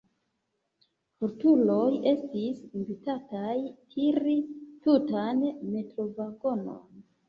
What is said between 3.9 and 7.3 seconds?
tiri tutan metrovagonon.